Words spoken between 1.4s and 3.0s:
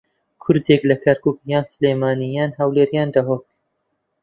یان سلێمانی یان هەولێر